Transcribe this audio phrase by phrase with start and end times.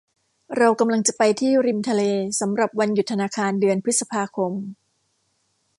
[0.57, 2.01] เรากำลังจะไปที่ริมทะเล
[2.39, 4.53] สำหรับวันหยุดธนาคารเดือนพฤษภาคม